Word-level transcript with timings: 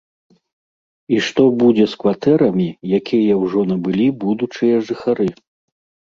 І 1.17 1.17
што 1.25 1.43
будзе 1.63 1.83
з 1.91 1.99
кватэрамі, 2.03 2.65
якія 2.99 3.33
ўжо 3.43 3.65
набылі 3.73 4.07
будучыя 4.23 4.75
жыхары? 4.89 5.29